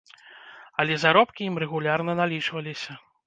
Але 0.83 0.93
заробкі 1.03 1.41
ім 1.49 1.61
рэгулярна 1.63 2.17
налічваліся. 2.23 2.91